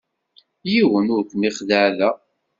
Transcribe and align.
Yiwen 0.71 1.11
ur 1.15 1.23
kem-ixeddeε 1.29 1.89
da. 1.97 2.09